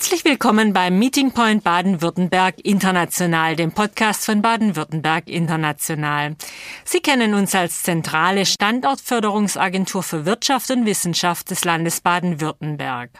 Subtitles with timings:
[0.00, 6.36] Herzlich willkommen beim Meeting Point Baden-Württemberg International, dem Podcast von Baden-Württemberg International.
[6.86, 13.10] Sie kennen uns als zentrale Standortförderungsagentur für Wirtschaft und Wissenschaft des Landes Baden-Württemberg.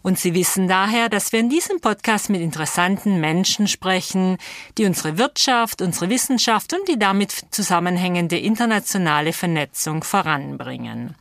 [0.00, 4.38] Und Sie wissen daher, dass wir in diesem Podcast mit interessanten Menschen sprechen,
[4.78, 11.14] die unsere Wirtschaft, unsere Wissenschaft und die damit zusammenhängende internationale Vernetzung voranbringen.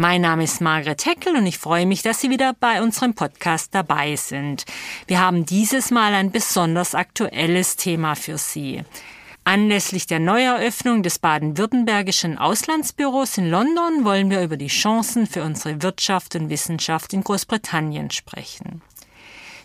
[0.00, 3.74] Mein Name ist Margret Heckel und ich freue mich, dass Sie wieder bei unserem Podcast
[3.74, 4.64] dabei sind.
[5.06, 8.82] Wir haben dieses Mal ein besonders aktuelles Thema für Sie.
[9.44, 15.82] Anlässlich der Neueröffnung des baden-württembergischen Auslandsbüros in London wollen wir über die Chancen für unsere
[15.82, 18.80] Wirtschaft und Wissenschaft in Großbritannien sprechen.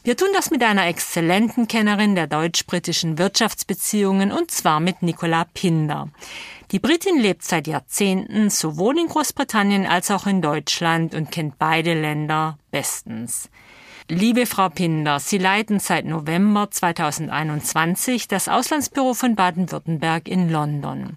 [0.05, 6.09] Wir tun das mit einer exzellenten Kennerin der deutsch-britischen Wirtschaftsbeziehungen und zwar mit Nicola Pinder.
[6.69, 11.99] Die Britin lebt seit Jahrzehnten sowohl in Großbritannien als auch in Deutschland und kennt beide
[11.99, 13.49] Länder bestens.
[14.07, 21.15] Liebe Frau Pinder, Sie leiten seit November 2021 das Auslandsbüro von Baden-Württemberg in London.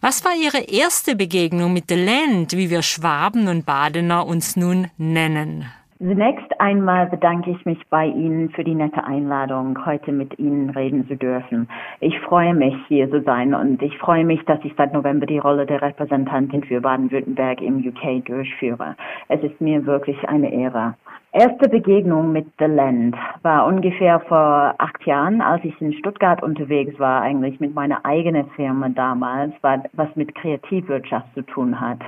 [0.00, 4.92] Was war Ihre erste Begegnung mit The Land, wie wir Schwaben und Badener uns nun
[4.96, 5.68] nennen?
[6.02, 11.06] Zunächst einmal bedanke ich mich bei Ihnen für die nette Einladung, heute mit Ihnen reden
[11.06, 11.68] zu dürfen.
[12.00, 15.38] Ich freue mich, hier zu sein und ich freue mich, dass ich seit November die
[15.38, 18.96] Rolle der Repräsentantin für Baden-Württemberg im UK durchführe.
[19.28, 20.94] Es ist mir wirklich eine Ehre.
[21.34, 26.98] Erste Begegnung mit The Land war ungefähr vor acht Jahren, als ich in Stuttgart unterwegs
[26.98, 32.00] war, eigentlich mit meiner eigenen Firma damals, was mit Kreativwirtschaft zu tun hat.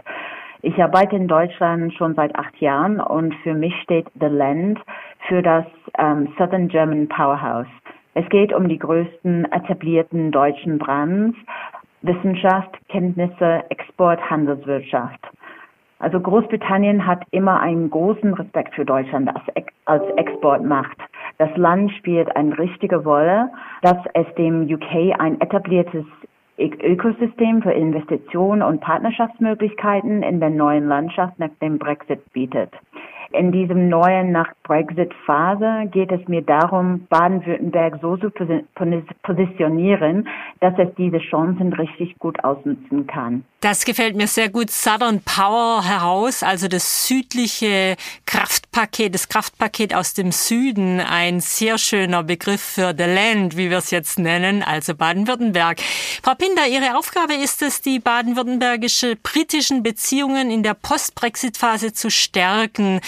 [0.67, 4.81] Ich arbeite in Deutschland schon seit acht Jahren und für mich steht The Land
[5.29, 5.67] für das
[5.99, 7.67] ähm, Southern German Powerhouse.
[8.15, 11.37] Es geht um die größten etablierten deutschen Brands,
[12.01, 15.21] Wissenschaft, Kenntnisse, Export, Handelswirtschaft.
[15.99, 20.97] Also Großbritannien hat immer einen großen Respekt für Deutschland als, als Exportmacht.
[21.37, 23.51] Das Land spielt eine richtige Rolle,
[23.83, 26.07] dass es dem UK ein etabliertes
[26.59, 32.71] Ökosystem für Investitionen und Partnerschaftsmöglichkeiten in der neuen Landschaft nach dem Brexit bietet.
[33.37, 38.31] In diesem neuen Nach-Brexit-Phase geht es mir darum, Baden-Württemberg so zu
[39.25, 40.29] positionieren,
[40.61, 43.45] dass es diese Chancen richtig gut ausnutzen kann.
[43.61, 44.71] Das gefällt mir sehr gut.
[44.71, 47.97] Southern Power heraus, also das südliche
[48.27, 53.79] Kraftpaket, das Kraftpaket aus dem Süden, ein sehr schöner Begriff für the land, wie wir
[53.79, 55.81] es jetzt nennen, also Baden-Württemberg.
[56.23, 63.01] Frau Pinder, Ihre Aufgabe ist es, die baden-württembergische britischen Beziehungen in der Post-Brexit-Phase zu stärken.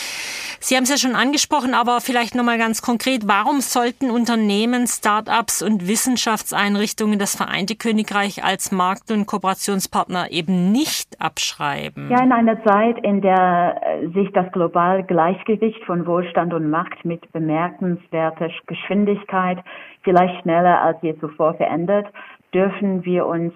[0.60, 5.62] Sie haben es ja schon angesprochen, aber vielleicht nochmal ganz konkret, warum sollten Unternehmen, Start-ups
[5.62, 12.08] und Wissenschaftseinrichtungen das Vereinte Königreich als Markt- und Kooperationspartner eben eben nicht abschreiben?
[12.10, 17.04] Ja, in einer Zeit, in der äh, sich das globale Gleichgewicht von Wohlstand und Macht
[17.04, 19.58] mit bemerkenswerter Geschwindigkeit
[20.02, 22.06] vielleicht schneller als je zuvor verändert,
[22.54, 23.52] dürfen wir uns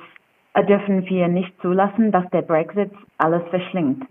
[0.55, 4.05] äh, dürfen wir nicht zulassen, dass der Brexit alles verschlingt.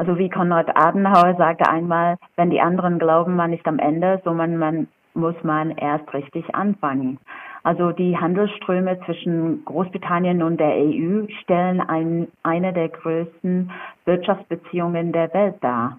[0.00, 4.32] Also wie Konrad Adenauer sagte einmal, wenn die anderen glauben, man ist am Ende, so
[4.32, 7.18] man, man muss man erst richtig anfangen.
[7.64, 13.70] Also die Handelsströme zwischen Großbritannien und der EU stellen ein, eine der größten
[14.06, 15.98] Wirtschaftsbeziehungen der Welt dar.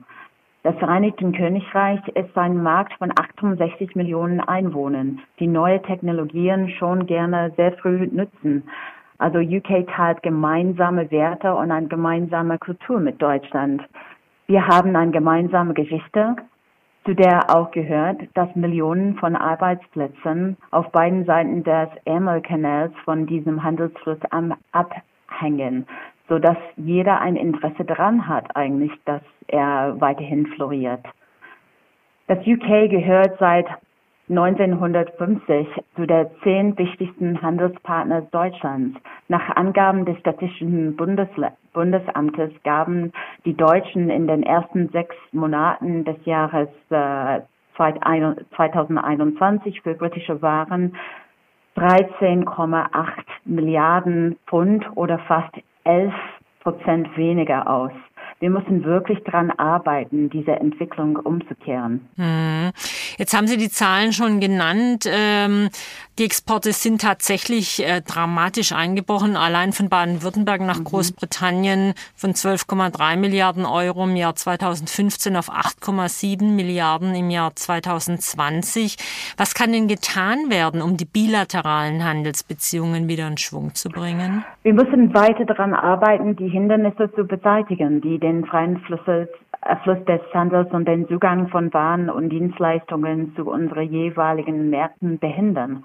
[0.64, 7.52] Das Vereinigte Königreich ist ein Markt von 68 Millionen Einwohnern, die neue Technologien schon gerne
[7.56, 8.64] sehr früh nutzen.
[9.22, 13.84] Also UK teilt gemeinsame Werte und eine gemeinsame Kultur mit Deutschland.
[14.48, 16.38] Wir haben eine gemeinsame Geschichte,
[17.06, 23.62] zu der auch gehört, dass Millionen von Arbeitsplätzen auf beiden Seiten des Ärmelkanals von diesem
[23.62, 24.18] Handelsfluss
[24.72, 25.86] abhängen,
[26.28, 31.06] so dass jeder ein Interesse daran hat eigentlich, dass er weiterhin floriert.
[32.26, 33.68] Das UK gehört seit
[34.32, 38.98] 1950 zu der zehn wichtigsten Handelspartner Deutschlands.
[39.28, 43.12] Nach Angaben des Statistischen Bundesle Bundesamtes gaben
[43.44, 47.42] die Deutschen in den ersten sechs Monaten des Jahres äh,
[47.76, 50.96] 2021 für britische Waren
[51.76, 52.88] 13,8
[53.46, 55.54] Milliarden Pfund oder fast
[55.84, 56.14] 11
[56.62, 57.92] Prozent weniger aus
[58.42, 62.10] wir müssen wirklich daran arbeiten, diese Entwicklung umzukehren.
[62.18, 62.72] Hm.
[63.18, 65.06] Jetzt haben Sie die Zahlen schon genannt.
[65.08, 65.70] Ähm,
[66.18, 69.36] die Exporte sind tatsächlich äh, dramatisch eingebrochen.
[69.38, 70.86] Allein von Baden-Württemberg nach mhm.
[70.86, 78.98] Großbritannien von 12,3 Milliarden Euro im Jahr 2015 auf 8,7 Milliarden im Jahr 2020.
[79.38, 84.44] Was kann denn getan werden, um die bilateralen Handelsbeziehungen wieder in Schwung zu bringen?
[84.64, 89.28] Wir müssen weiter daran arbeiten, die Hindernisse zu beseitigen, die den den freien Flusses,
[89.62, 95.20] äh, Fluss des Handels und den Zugang von Waren und Dienstleistungen zu unseren jeweiligen Märkten
[95.20, 95.84] behindern.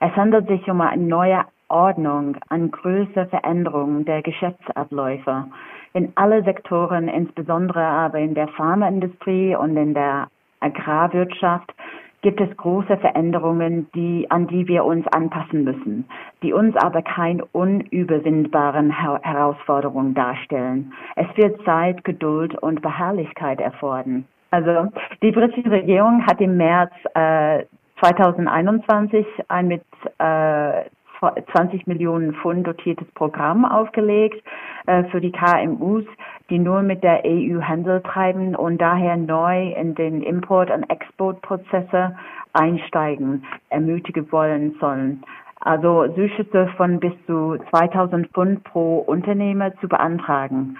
[0.00, 5.46] Es handelt sich um eine neue Ordnung an größere Veränderungen der Geschäftsabläufe
[5.94, 10.28] in alle Sektoren, insbesondere aber in der Pharmaindustrie und in der
[10.60, 11.74] Agrarwirtschaft,
[12.22, 16.08] gibt es große Veränderungen, die, an die wir uns anpassen müssen,
[16.42, 20.92] die uns aber keine unüberwindbaren Herausforderungen darstellen.
[21.16, 24.24] Es wird Zeit, Geduld und Beharrlichkeit erfordern.
[24.50, 24.90] Also
[25.22, 27.64] die britische Regierung hat im März äh,
[28.00, 29.82] 2021 ein mit
[30.18, 30.84] äh,
[31.20, 34.42] 20 Millionen Pfund dotiertes Programm aufgelegt
[34.86, 36.04] äh, für die KMUs,
[36.50, 42.16] die nur mit der EU Handel treiben und daher neu in den Import- und Exportprozesse
[42.52, 45.22] einsteigen, ermutigen wollen sollen.
[45.60, 50.76] Also Zuschüsse von bis zu 2000 Pfund pro Unternehmer zu beantragen.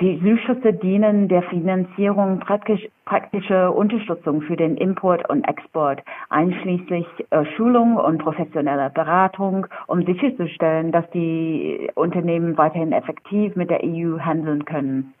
[0.00, 7.44] Die Zuschüsse dienen der Finanzierung praktisch, praktischer Unterstützung für den Import und Export, einschließlich äh,
[7.56, 14.64] Schulung und professioneller Beratung, um sicherzustellen, dass die Unternehmen weiterhin effektiv mit der EU handeln
[14.66, 15.14] können.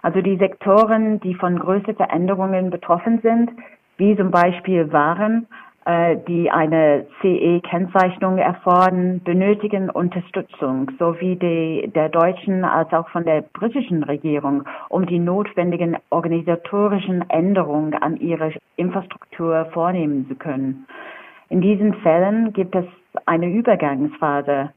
[0.00, 3.50] Also die Sektoren, die von größeren Veränderungen betroffen sind,
[3.98, 5.46] wie zum Beispiel Waren,
[5.86, 14.02] die eine CE-Kennzeichnung erfordern, benötigen Unterstützung sowie die, der deutschen als auch von der britischen
[14.02, 20.86] Regierung, um die notwendigen organisatorischen Änderungen an ihrer Infrastruktur vornehmen zu können.
[21.48, 22.84] In diesen Fällen gibt es
[23.26, 24.70] eine Übergangsphase,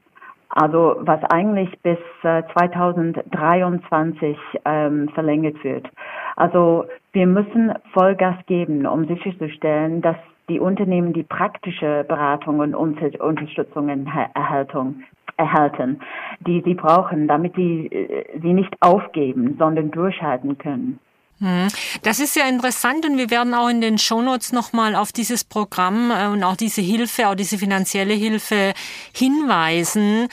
[0.48, 5.88] also was eigentlich bis 2023 äh, ähm, verlängert wird.
[6.36, 10.16] Also wir müssen Vollgas geben, um sicherzustellen, dass
[10.48, 15.04] die Unternehmen die praktische Beratung und Unterstützungen erhalten,
[15.36, 16.00] erhalten,
[16.40, 20.98] die sie brauchen, damit sie äh, sie nicht aufgeben, sondern durchhalten können.
[21.40, 21.66] Hm.
[22.02, 26.12] Das ist ja interessant und wir werden auch in den Shownotes nochmal auf dieses Programm
[26.12, 28.72] äh, und auch diese Hilfe, auch diese finanzielle Hilfe
[29.12, 30.28] hinweisen.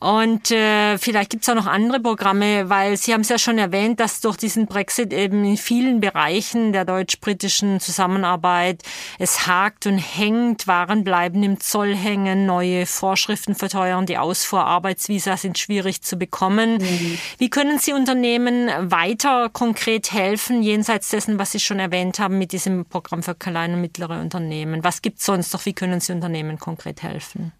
[0.00, 4.00] Und äh, vielleicht gibt's auch noch andere Programme, weil Sie haben es ja schon erwähnt,
[4.00, 8.82] dass durch diesen Brexit eben in vielen Bereichen der deutsch-britischen Zusammenarbeit
[9.18, 15.36] es hakt und hängt, Waren bleiben im Zoll hängen, neue Vorschriften verteuern, die Ausfuhr Arbeitsvisa
[15.36, 16.78] sind schwierig zu bekommen.
[16.78, 17.18] Mhm.
[17.36, 22.52] Wie können Sie Unternehmen weiter konkret helfen, jenseits dessen, was Sie schon erwähnt haben, mit
[22.52, 24.82] diesem Programm für kleine und mittlere Unternehmen?
[24.82, 25.66] Was gibt's sonst noch?
[25.66, 27.52] Wie können Sie Unternehmen konkret helfen?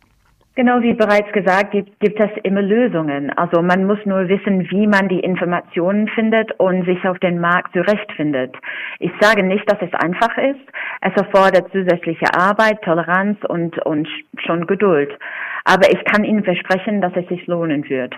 [0.60, 3.30] Genau wie bereits gesagt, gibt, gibt es immer Lösungen.
[3.38, 7.72] Also man muss nur wissen, wie man die Informationen findet und sich auf den Markt
[7.72, 8.54] zurechtfindet.
[8.98, 10.60] Ich sage nicht, dass es einfach ist.
[11.00, 14.06] Es erfordert zusätzliche Arbeit, Toleranz und, und
[14.44, 15.10] schon Geduld.
[15.64, 18.14] Aber ich kann Ihnen versprechen, dass es sich lohnen wird.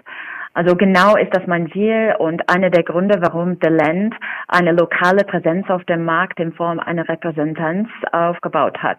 [0.54, 4.16] Also genau ist das mein Ziel und einer der Gründe, warum The Land
[4.48, 8.98] eine lokale Präsenz auf dem Markt in Form einer Repräsentanz aufgebaut hat.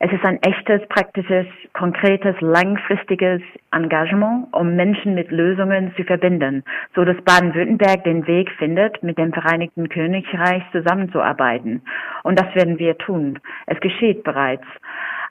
[0.00, 3.40] Es ist ein echtes, praktisches, konkretes, langfristiges
[3.72, 9.32] Engagement, um Menschen mit Lösungen zu verbinden, so dass Baden-Württemberg den Weg findet, mit dem
[9.32, 11.82] Vereinigten Königreich zusammenzuarbeiten.
[12.22, 13.38] Und das werden wir tun.
[13.66, 14.64] Es geschieht bereits.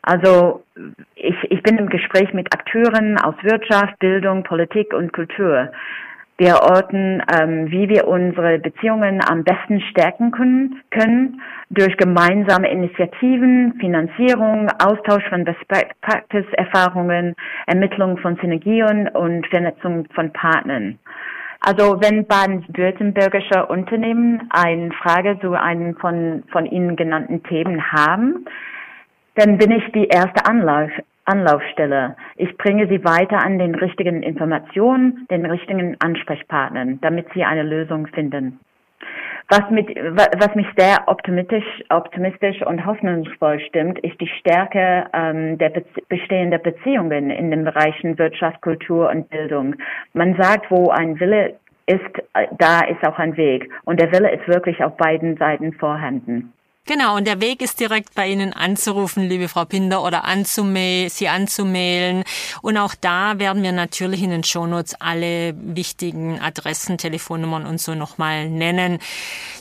[0.03, 0.63] Also
[1.15, 5.71] ich, ich bin im Gespräch mit Akteuren aus Wirtschaft, Bildung, Politik und Kultur.
[6.37, 13.73] Wir orten, ähm, wie wir unsere Beziehungen am besten stärken können, können durch gemeinsame Initiativen,
[13.79, 17.35] Finanzierung, Austausch von Best Practice Erfahrungen,
[17.67, 20.97] Ermittlung von Synergien und Vernetzung von Partnern.
[21.59, 28.45] Also wenn baden-württembergische Unternehmen eine Frage zu einem von, von Ihnen genannten Themen haben,
[29.35, 30.89] dann bin ich die erste Anlauf,
[31.25, 32.15] Anlaufstelle.
[32.35, 38.07] Ich bringe sie weiter an den richtigen Informationen, den richtigen Ansprechpartnern, damit sie eine Lösung
[38.07, 38.59] finden.
[39.49, 45.69] Was, mit, was mich sehr optimistisch, optimistisch und hoffnungsvoll stimmt, ist die Stärke ähm, der
[45.69, 49.75] Be bestehenden Beziehungen in den Bereichen Wirtschaft, Kultur und Bildung.
[50.13, 51.99] Man sagt, wo ein Wille ist,
[52.33, 53.69] äh, da ist auch ein Weg.
[53.83, 56.53] Und der Wille ist wirklich auf beiden Seiten vorhanden.
[56.87, 61.27] Genau, und der Weg ist direkt bei Ihnen anzurufen, liebe Frau Pinder, oder anzumail, Sie
[61.27, 62.23] anzumailen.
[62.63, 67.93] Und auch da werden wir natürlich in den Shownotes alle wichtigen Adressen, Telefonnummern und so
[67.93, 68.97] nochmal nennen.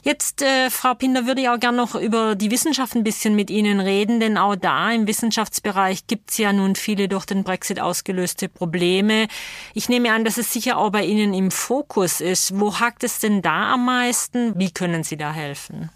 [0.02, 3.50] Jetzt, äh, Frau Pinder, würde ich auch gerne noch über die Wissenschaft ein bisschen mit
[3.50, 7.80] Ihnen reden, denn auch da im Wissenschaftsbereich gibt es ja nun viele durch den Brexit
[7.80, 9.28] ausgelöste Probleme.
[9.74, 12.58] Ich nehme an, dass es sicher auch bei Ihnen im Fokus ist.
[12.58, 14.58] Wo hakt es denn da am meisten?
[14.58, 15.90] Wie können Sie da helfen?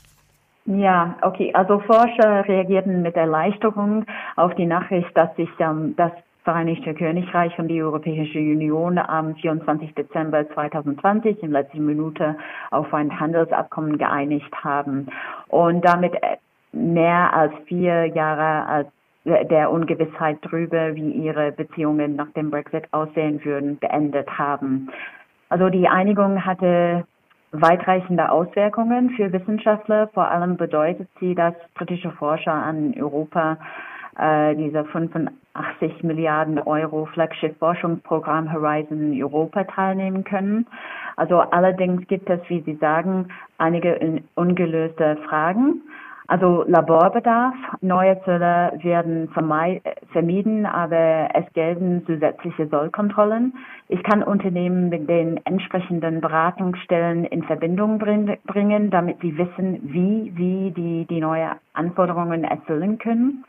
[0.67, 1.53] Ja, okay.
[1.55, 4.07] Also Forscher reagierten mit Erleichterung
[4.37, 6.13] auf die Nachricht, dass sich ähm, dass
[6.45, 9.95] Vereinigte Königreich und die Europäische Union am 24.
[9.95, 12.37] Dezember 2020 in letzter Minute
[12.71, 15.07] auf ein Handelsabkommen geeinigt haben
[15.49, 16.13] und damit
[16.73, 18.89] mehr als vier Jahre als
[19.25, 24.91] der Ungewissheit darüber, wie ihre Beziehungen nach dem Brexit aussehen würden, beendet haben.
[25.49, 27.07] Also die Einigung hatte
[27.61, 30.09] weitreichende Auswirkungen für Wissenschaftler.
[30.09, 33.59] Vor allem bedeutet sie, dass britische Forscher an Europa
[34.19, 40.67] äh, dieser 85 Milliarden Euro Flaggschiff-Forschungsprogramm Horizon Europa teilnehmen können.
[41.17, 45.83] Also allerdings gibt es, wie Sie sagen, einige ungelöste Fragen.
[46.27, 49.29] Also Laborbedarf, neue Zölle werden
[50.13, 53.53] vermieden, aber es gelten zusätzliche Sollkontrollen.
[53.89, 60.71] Ich kann Unternehmen mit den entsprechenden Beratungsstellen in Verbindung bringen, damit sie wissen, wie sie
[60.71, 63.45] die, die neue Anforderungen erfüllen können.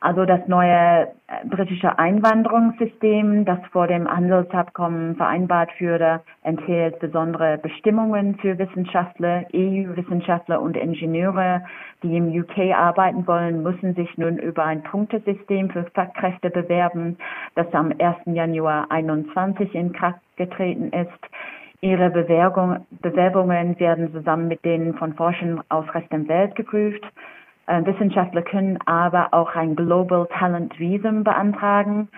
[0.00, 8.36] Also das neue äh, britische Einwanderungssystem, das vor dem Handelsabkommen vereinbart wurde, enthält besondere Bestimmungen
[8.36, 11.64] für Wissenschaftler, EU-Wissenschaftler und Ingenieure,
[12.04, 17.16] die im UK arbeiten wollen, müssen sich nun über ein Punktesystem für Fachkräfte bewerben,
[17.56, 18.18] das am 1.
[18.26, 21.28] Januar 2021 in Kraft getreten ist.
[21.80, 27.04] Ihre Bewerbung, Bewerbungen werden zusammen mit denen von Forschern aus Rest der Welt geprüft.
[27.68, 32.08] Äh, Wissenschaftler können aber auch ein Global Talent Visum beantragen,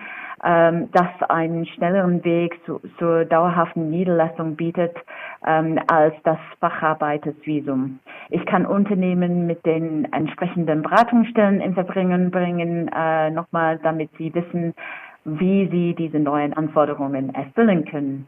[0.45, 4.95] ähm, das einen schnelleren Weg zu, zur dauerhaften Niederlassung bietet
[5.45, 7.99] ähm, als das Facharbeitersvisum.
[8.29, 14.73] Ich kann Unternehmen mit den entsprechenden Beratungsstellen in Verbringen bringen, äh, nochmal, damit sie wissen,
[15.25, 18.25] wie sie diese neuen Anforderungen erfüllen können.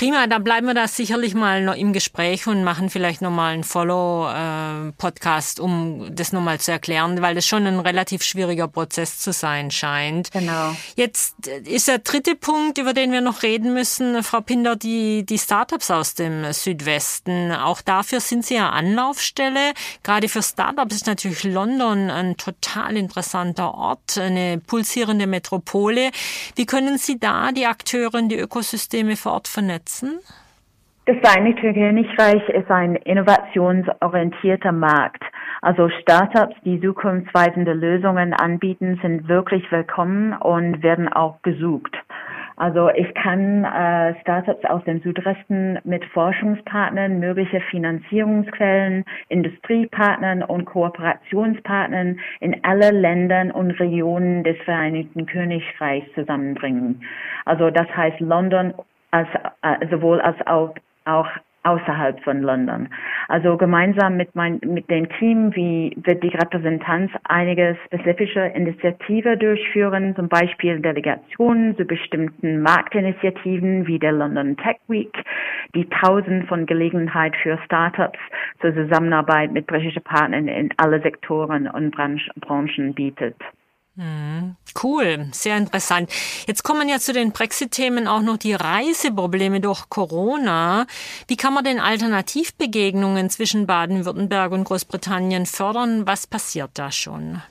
[0.00, 3.64] Prima, dann bleiben wir da sicherlich mal noch im Gespräch und machen vielleicht nochmal einen
[3.64, 9.34] Follow-Podcast, äh, um das nochmal zu erklären, weil das schon ein relativ schwieriger Prozess zu
[9.34, 10.32] sein scheint.
[10.32, 10.74] Genau.
[10.96, 15.38] Jetzt ist der dritte Punkt, über den wir noch reden müssen, Frau Pinder, die, die
[15.38, 17.52] Startups aus dem Südwesten.
[17.52, 19.74] Auch dafür sind Sie ja Anlaufstelle.
[20.02, 26.10] Gerade für Startups ist natürlich London ein total interessanter Ort, eine pulsierende Metropole.
[26.56, 29.89] Wie können Sie da die Akteure und die Ökosysteme vor Ort vernetzen?
[29.90, 30.20] Setzen?
[31.06, 35.22] Das Vereinigte Königreich ist ein innovationsorientierter Markt.
[35.62, 41.96] Also Startups, die zukunftsweisende Lösungen anbieten, sind wirklich willkommen und werden auch gesucht.
[42.56, 52.20] Also ich kann äh, Startups aus dem Südwesten mit Forschungspartnern, mögliche Finanzierungsquellen, Industriepartnern und Kooperationspartnern
[52.40, 57.02] in alle Ländern und Regionen des Vereinigten Königreichs zusammenbringen.
[57.46, 58.74] Also das heißt London
[59.10, 59.28] als,
[59.62, 60.74] äh, sowohl als auch,
[61.04, 61.28] auch
[61.62, 62.88] außerhalb von London.
[63.28, 70.14] Also gemeinsam mit, mein, mit dem Team wie wird die Repräsentanz einige spezifische Initiative durchführen,
[70.16, 75.12] zum Beispiel Delegationen zu bestimmten Marktinitiativen wie der London Tech Week,
[75.74, 78.18] die tausend von Gelegenheit für Startups
[78.60, 83.36] zur Zusammenarbeit mit britischen Partnern in alle Sektoren und Branchen bietet.
[83.96, 84.56] Mhm.
[84.82, 86.10] Cool, sehr interessant.
[86.46, 90.86] Jetzt kommen ja zu den Brexit-Themen auch noch die Reiseprobleme durch Corona.
[91.28, 96.06] Wie kann man denn Alternativbegegnungen zwischen Baden-Württemberg und Großbritannien fördern?
[96.06, 97.42] Was passiert da schon?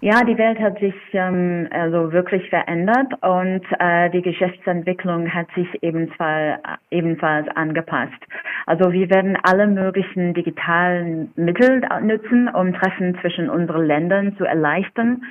[0.00, 5.66] Ja, die Welt hat sich ähm, also wirklich verändert und äh, die Geschäftsentwicklung hat sich
[5.82, 6.60] ebenfalls,
[6.90, 8.20] ebenfalls angepasst.
[8.66, 15.22] Also wir werden alle möglichen digitalen Mittel nutzen, um Treffen zwischen unseren Ländern zu erleichtern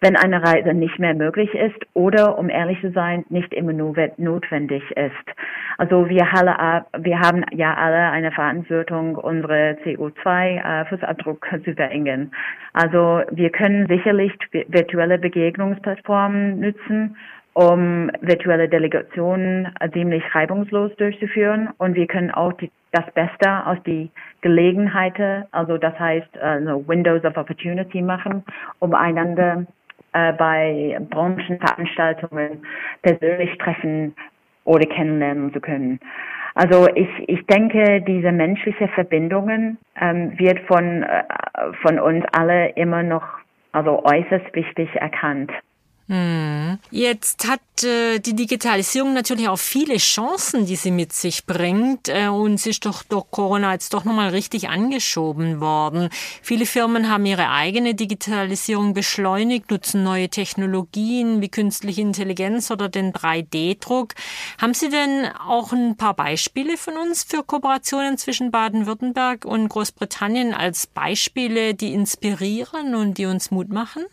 [0.00, 4.82] wenn eine Reise nicht mehr möglich ist oder, um ehrlich zu sein, nicht immer notwendig
[4.92, 5.36] ist.
[5.76, 12.30] Also wir alle, wir haben ja alle eine Verantwortung, unsere CO2-Fußabdruck äh, zu verringern.
[12.72, 14.32] Also wir können sicherlich
[14.68, 17.16] virtuelle Begegnungsplattformen nutzen,
[17.54, 21.70] um virtuelle Delegationen ziemlich reibungslos durchzuführen.
[21.78, 24.10] Und wir können auch die, das Beste aus die
[24.42, 28.44] Gelegenheiten, also das heißt also Windows of Opportunity machen,
[28.78, 29.66] um einander
[30.12, 32.62] äh, bei Branchenveranstaltungen
[33.02, 34.14] persönlich treffen
[34.64, 36.00] oder kennenlernen zu können.
[36.54, 41.24] Also ich, ich denke, diese menschliche Verbindungen ähm, wird von, äh,
[41.82, 43.22] von uns alle immer noch
[43.72, 45.52] also äußerst wichtig erkannt.
[46.08, 46.78] Hm.
[46.90, 52.08] Jetzt hat äh, die Digitalisierung natürlich auch viele Chancen, die sie mit sich bringt.
[52.08, 56.08] Äh, und sie ist doch durch Corona jetzt doch nochmal richtig angeschoben worden.
[56.40, 63.12] Viele Firmen haben ihre eigene Digitalisierung beschleunigt, nutzen neue Technologien wie künstliche Intelligenz oder den
[63.12, 64.14] 3D-Druck.
[64.56, 70.54] Haben Sie denn auch ein paar Beispiele von uns für Kooperationen zwischen Baden-Württemberg und Großbritannien
[70.54, 74.06] als Beispiele, die inspirieren und die uns Mut machen?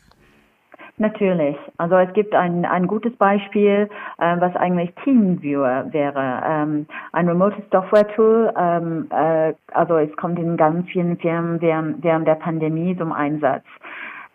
[0.97, 1.57] Natürlich.
[1.77, 6.41] Also es gibt ein, ein gutes Beispiel, äh, was eigentlich TeamViewer wäre.
[6.45, 8.53] Ähm, ein remotes Software-Tool.
[8.57, 13.65] Ähm, äh, also es kommt in ganz vielen Firmen während, während der Pandemie zum Einsatz.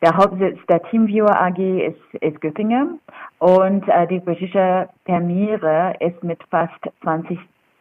[0.03, 3.01] Der Hauptsitz der TeamViewer AG ist, ist Göttingen
[3.39, 7.39] und äh, die britische Permire ist mit fast 20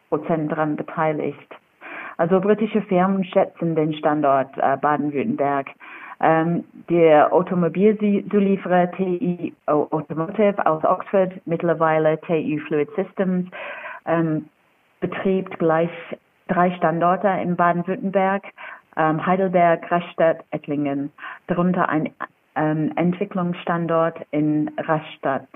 [0.08, 1.54] Prozent daran beteiligt.
[2.18, 5.68] Also britische Firmen schätzen den Standort äh, Baden-Württemberg.
[6.20, 13.48] Ähm, der Automobilzulieferer TI Automotive aus Oxford, mittlerweile TU Fluid Systems,
[14.04, 14.46] ähm,
[15.00, 15.90] betrieb gleich
[16.48, 18.44] drei Standorte in Baden-Württemberg,
[18.96, 21.10] ähm, Heidelberg, Rastatt, Ettlingen,
[21.46, 22.10] darunter ein
[22.54, 25.48] ähm, Entwicklungsstandort in Rastatt.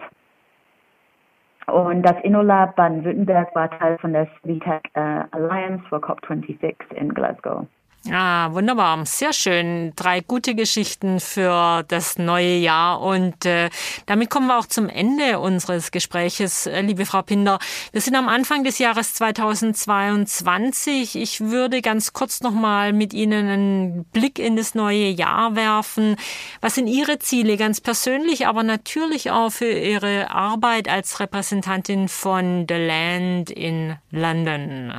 [1.67, 7.67] Und das InnoLab Baden-Württemberg war Teil von der SWITEC äh, Alliance for COP26 in Glasgow.
[8.11, 9.07] Ah, wunderbar.
[9.07, 9.95] Sehr schön.
[9.97, 13.01] Drei gute Geschichten für das neue Jahr.
[13.01, 13.71] Und äh,
[14.05, 17.59] damit kommen wir auch zum Ende unseres Gespräches, äh, liebe Frau Pinder.
[17.93, 21.17] Wir sind am Anfang des Jahres 2022.
[21.17, 26.17] Ich würde ganz kurz nochmal mit Ihnen einen Blick in das neue Jahr werfen.
[26.61, 32.67] Was sind Ihre Ziele ganz persönlich, aber natürlich auch für Ihre Arbeit als Repräsentantin von
[32.69, 34.93] The Land in London?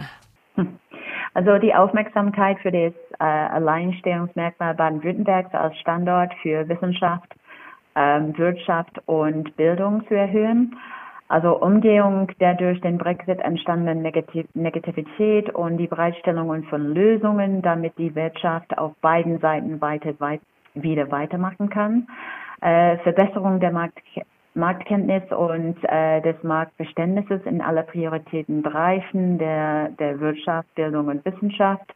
[1.36, 7.36] Also die Aufmerksamkeit für das äh, Alleinstellungsmerkmal Baden-Württembergs als Standort für Wissenschaft,
[7.96, 10.77] ähm, Wirtschaft und Bildung zu erhöhen.
[11.27, 17.98] Also Umgehung der durch den Brexit entstandenen Negativ Negativität und die Bereitstellung von Lösungen, damit
[17.98, 20.42] die Wirtschaft auf beiden Seiten weiter, weit,
[20.74, 22.08] wieder weitermachen kann.
[22.62, 24.00] Äh, Verbesserung der Markt
[24.56, 31.94] Marktkenntnis und äh, des Marktverständnisses in alle Prioritätenbereichen der, der Wirtschaft, Bildung und Wissenschaft.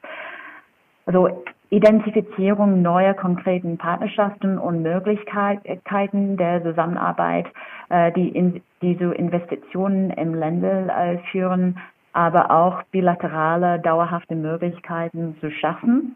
[1.05, 7.45] Also Identifizierung neuer konkreten Partnerschaften und Möglichkeiten der Zusammenarbeit,
[7.89, 11.79] äh, die, in, die zu Investitionen im Ländel äh, führen,
[12.13, 16.15] aber auch bilaterale, dauerhafte Möglichkeiten zu schaffen.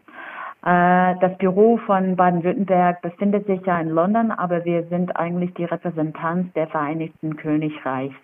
[0.64, 5.64] Äh, das Büro von Baden-Württemberg befindet sich ja in London, aber wir sind eigentlich die
[5.64, 8.14] Repräsentanz der Vereinigten Königreichs.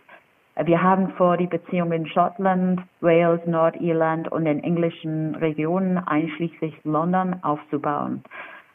[0.64, 7.36] Wir haben vor, die Beziehungen in Schottland, Wales, Nordirland und den englischen Regionen einschließlich London
[7.42, 8.22] aufzubauen.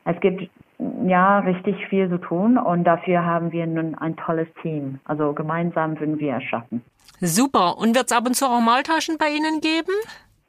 [0.06, 0.48] Es gibt
[1.06, 5.00] ja richtig viel zu tun und dafür haben wir nun ein tolles Team.
[5.06, 6.84] Also gemeinsam würden wir es schaffen.
[7.20, 7.78] Super.
[7.78, 9.94] Und wird es ab und zu auch Maltaschen bei Ihnen geben?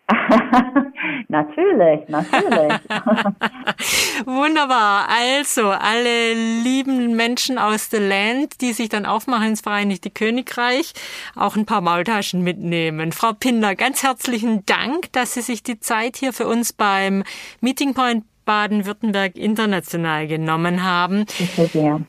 [1.28, 2.72] natürlich, natürlich.
[4.26, 5.08] Wunderbar.
[5.08, 10.92] Also, alle lieben Menschen aus The Land, die sich dann aufmachen ins Vereinigte Königreich,
[11.34, 13.12] auch ein paar Maultaschen mitnehmen.
[13.12, 17.24] Frau Pinder, ganz herzlichen Dank, dass Sie sich die Zeit hier für uns beim
[17.60, 21.26] Meeting Point Baden-Württemberg international genommen haben.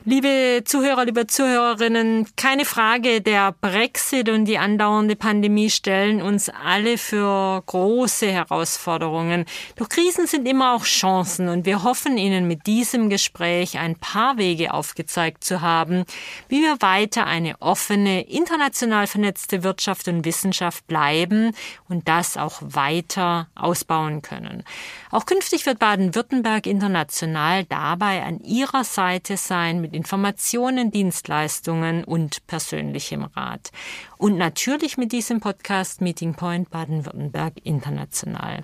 [0.04, 6.96] Liebe Zuhörer, liebe Zuhörerinnen, keine Frage, der Brexit und die andauernde Pandemie stellen uns alle
[6.96, 9.44] für große Herausforderungen.
[9.76, 14.38] Doch Krisen sind immer auch Chancen und wir hoffen Ihnen mit diesem Gespräch ein paar
[14.38, 16.04] Wege aufgezeigt zu haben,
[16.48, 21.52] wie wir weiter eine offene, international vernetzte Wirtschaft und Wissenschaft bleiben
[21.88, 24.62] und das auch weiter ausbauen können.
[25.10, 25.80] Auch künftig wird
[26.28, 33.70] Baden-Württemberg international dabei an ihrer Seite sein mit Informationen, Dienstleistungen und persönlichem Rat.
[34.18, 38.62] Und natürlich mit diesem Podcast Meeting Point Baden-Württemberg international.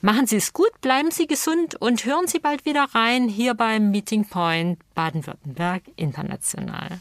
[0.00, 3.90] Machen Sie es gut, bleiben Sie gesund und hören Sie bald wieder rein hier beim
[3.90, 7.00] Meeting Point Baden-Württemberg international.